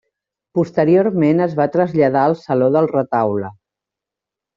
Posteriorment 0.59 1.43
es 1.45 1.53
va 1.59 1.67
traslladar 1.75 2.23
al 2.29 2.33
Saló 2.39 2.71
del 2.77 2.89
Retaule. 2.93 3.53